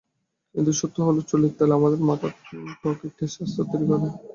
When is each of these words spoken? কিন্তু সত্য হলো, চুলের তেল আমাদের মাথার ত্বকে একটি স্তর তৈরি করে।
কিন্তু 0.55 0.71
সত্য 0.79 0.97
হলো, 1.07 1.19
চুলের 1.29 1.53
তেল 1.57 1.71
আমাদের 1.77 2.01
মাথার 2.09 2.33
ত্বকে 2.73 3.05
একটি 3.09 3.23
স্তর 3.31 3.65
তৈরি 3.71 3.85
করে। 3.89 4.07